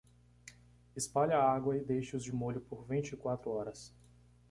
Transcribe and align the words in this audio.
Espalhe 0.95 1.31
a 1.31 1.43
água 1.43 1.77
e 1.77 1.83
deixe-os 1.85 2.23
de 2.23 2.33
molho 2.33 2.59
por 2.59 2.83
vinte 2.87 3.11
e 3.11 3.15
quatro 3.15 3.51
horas. 3.51 3.93